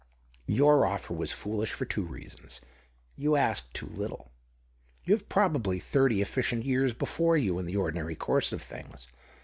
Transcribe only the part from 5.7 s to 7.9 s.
thirty efficient years before you in the